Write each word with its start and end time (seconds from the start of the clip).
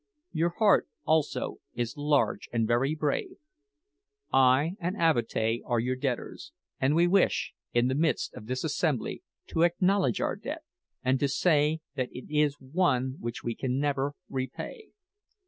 Your 0.31 0.49
heart, 0.57 0.89
also, 1.05 1.57
is 1.75 1.95
large 1.95 2.49
and 2.51 2.65
very 2.67 2.95
brave. 2.95 3.37
I 4.33 4.73
and 4.79 4.97
Avatea 4.97 5.61
are 5.67 5.79
your 5.79 5.95
debtors; 5.95 6.51
and 6.79 6.95
we 6.95 7.05
wish, 7.05 7.53
in 7.71 7.87
the 7.87 7.93
midst 7.93 8.33
of 8.33 8.47
this 8.47 8.63
assembly, 8.63 9.21
to 9.45 9.61
acknowledge 9.61 10.19
our 10.19 10.35
debt, 10.35 10.63
and 11.03 11.19
to 11.19 11.27
say 11.27 11.81
that 11.93 12.09
it 12.11 12.35
is 12.35 12.55
one 12.59 13.17
which 13.19 13.43
we 13.43 13.53
can 13.53 13.77
never 13.77 14.15
repay. 14.27 14.87